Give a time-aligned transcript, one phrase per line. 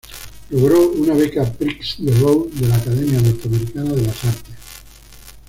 [0.49, 4.55] Logró una beca "Prix de Rome" de la Academia Norteamericana de las Artes.